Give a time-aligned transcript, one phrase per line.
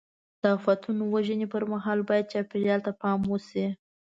[0.41, 3.65] د آفتونو وژنې پر مهال باید چاپېریال ته پام وشي.